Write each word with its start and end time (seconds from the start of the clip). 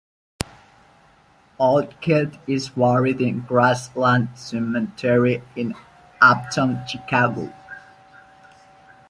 Altgeld 1.59 2.39
is 2.47 2.69
buried 2.69 3.21
in 3.21 3.43
Graceland 3.43 4.35
Cemetery 4.35 5.43
in 5.55 5.75
Uptown, 6.19 6.83
Chicago. 6.87 7.53